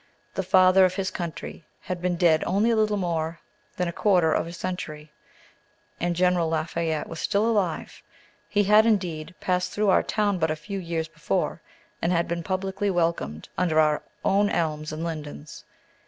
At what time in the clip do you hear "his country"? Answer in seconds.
0.95-1.63